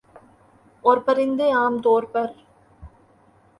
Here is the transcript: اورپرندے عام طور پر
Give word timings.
اورپرندے 0.85 1.47
عام 1.57 1.73
طور 1.83 2.03
پر 2.13 2.27